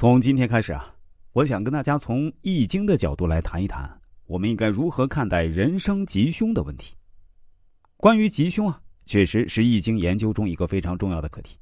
[0.00, 0.94] 从今天开始啊，
[1.34, 6.94] 我想跟大家从《易经》的角度来谈一谈，我们应该如何看待人生吉凶的问题。
[7.98, 11.58] 关于吉凶啊，确实是《易经》研究中一个非常重要的课题。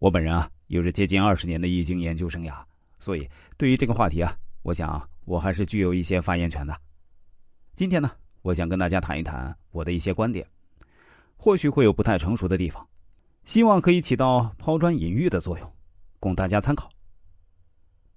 [0.00, 2.60] 我本人啊，有着接近二十年的《易经》研究生涯，
[2.98, 6.76] 所以对于这个话题啊，我想我还是具有一些发言权的。
[7.76, 8.10] 今天呢，
[8.42, 10.44] 我想跟大家谈一谈我的一些观点，
[11.36, 12.84] 或许会有不太成熟的地方，
[13.44, 15.72] 希望可以起到抛砖引玉的作用，
[16.18, 16.91] 供大家参考。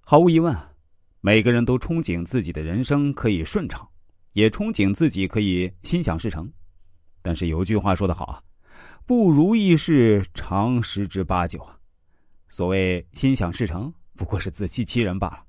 [0.08, 0.56] 毫无疑问，
[1.20, 3.84] 每个人都憧憬自己的人生可以顺畅，
[4.34, 6.48] 也憧憬自己可以心想事成。
[7.22, 8.40] 但是有句话说得好啊
[9.04, 11.76] ，“不如意事常十之八九啊。”
[12.48, 15.42] 所谓心想事成，不过是自欺欺人罢了。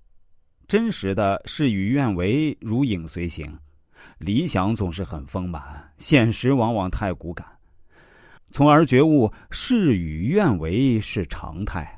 [0.68, 3.56] 真实的事与愿违，如影随形。
[4.18, 7.46] 理想总是很丰满，现实往往太骨感，
[8.50, 11.97] 从而觉悟事与愿违是常态。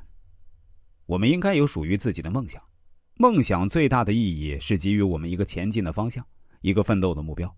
[1.10, 2.62] 我们应该有属于自己的梦想，
[3.16, 6.24] 梦想最大的意义是给予我们一个前进的方向，
[6.60, 7.52] 一个奋斗的目标。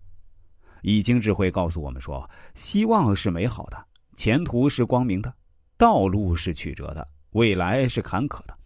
[0.80, 3.76] 易经智慧告诉我们说：希望是美好的，
[4.14, 5.34] 前途是光明的，
[5.76, 8.56] 道路是曲折的，未来是坎坷的。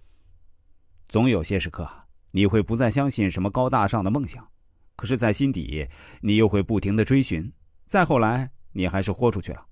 [1.08, 1.88] 总有些时刻，
[2.30, 4.48] 你会不再相信什么高大上的梦想，
[4.94, 5.88] 可是，在心底，
[6.20, 7.52] 你又会不停的追寻。
[7.88, 9.66] 再后来，你还是豁出去了，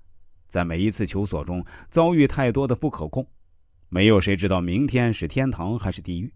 [0.49, 3.25] 在每一次求索中遭遇太多的不可控。
[3.95, 6.29] 没有谁知道明天是天堂还是地狱，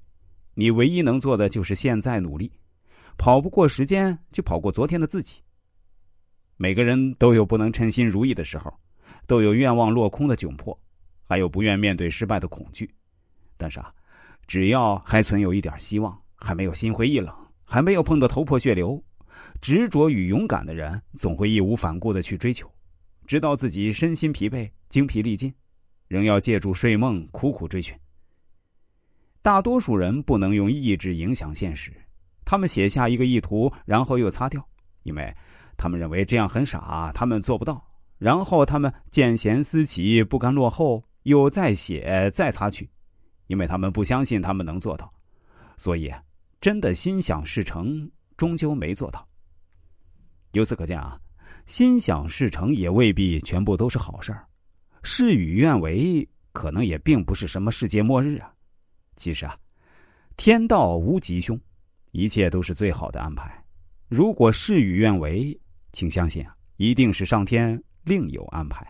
[0.54, 2.48] 你唯一能做的就是现在努力，
[3.16, 5.40] 跑不过时间就跑过昨天的自己。
[6.56, 8.72] 每个人都有不能称心如意的时候，
[9.26, 10.78] 都有愿望落空的窘迫，
[11.24, 12.88] 还有不愿面对失败的恐惧。
[13.56, 13.92] 但是啊，
[14.46, 17.34] 只要还存有一点希望，还没有心灰意冷，
[17.64, 19.02] 还没有碰得头破血流，
[19.60, 22.70] 执着与勇敢的人总会义无反顾的去追求，
[23.26, 25.52] 直到自己身心疲惫、精疲力尽。
[26.08, 27.94] 仍要借助睡梦苦苦追寻。
[29.40, 31.92] 大多数人不能用意志影响现实，
[32.44, 34.66] 他们写下一个意图，然后又擦掉，
[35.04, 35.32] 因为
[35.76, 37.82] 他们认为这样很傻，他们做不到。
[38.18, 42.90] 然后他们见贤思齐，不甘落后，又再写再擦去，
[43.46, 45.08] 因为他们不相信他们能做到。
[45.76, 46.12] 所以，
[46.60, 49.24] 真的心想事成，终究没做到。
[50.52, 51.16] 由此可见啊，
[51.66, 54.47] 心想事成也未必全部都是好事儿。
[55.02, 58.52] 事与愿违，可能也并不是什么世界末日啊。
[59.16, 59.56] 其实啊，
[60.36, 61.58] 天道无吉凶，
[62.12, 63.64] 一切都是最好的安排。
[64.08, 65.58] 如果事与愿违，
[65.92, 68.86] 请相信啊，一定是上天另有安排。